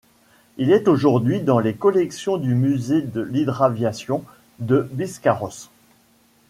[0.57, 4.23] Il est aujourd'hui dans les collections du musée de l'hydraviation
[4.57, 5.69] de Biscarrosse.